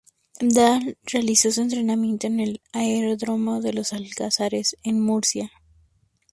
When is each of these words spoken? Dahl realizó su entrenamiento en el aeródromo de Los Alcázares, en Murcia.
Dahl 0.39 0.97
realizó 1.03 1.51
su 1.51 1.61
entrenamiento 1.61 2.25
en 2.25 2.39
el 2.39 2.61
aeródromo 2.73 3.61
de 3.61 3.71
Los 3.71 3.93
Alcázares, 3.93 4.75
en 4.83 4.99
Murcia. 4.99 5.51